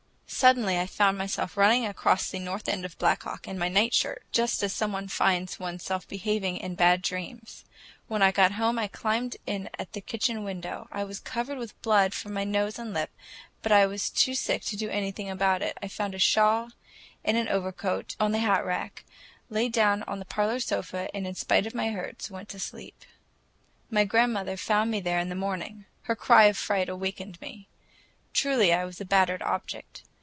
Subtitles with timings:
[0.33, 4.23] Suddenly I found myself running across the north end of Black Hawk in my nightshirt,
[4.31, 7.63] just as one sometimes finds one's self behaving in bad dreams.
[8.07, 10.87] When I got home I climbed in at the kitchen window.
[10.91, 13.11] I was covered with blood from my nose and lip,
[13.61, 15.77] but I was too sick to do anything about it.
[15.83, 16.69] I found a shawl
[17.23, 19.03] and an overcoat on the hatrack,
[19.49, 23.03] lay down on the parlor sofa, and in spite of my hurts, went to sleep.
[24.07, 25.85] Grandmother found me there in the morning.
[26.03, 27.67] Her cry of fright awakened me.
[28.33, 30.01] Truly, I was a battered object.